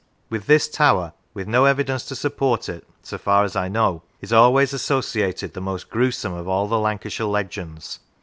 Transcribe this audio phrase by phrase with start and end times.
[0.31, 4.33] With this tower, with no evidence to support it, so far as I know, is
[4.33, 7.99] always associated the most gruesome of all the Lancashire legends.